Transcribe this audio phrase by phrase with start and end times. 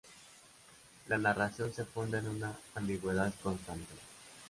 [1.09, 3.93] La narración se funda en una ambigüedad constante.